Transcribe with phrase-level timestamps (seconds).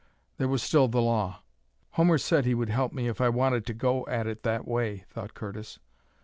[0.39, 1.43] There was still the law.
[1.91, 5.05] "Homer said he would help me if I wanted to go at it that way,"
[5.11, 5.77] thought Curtis.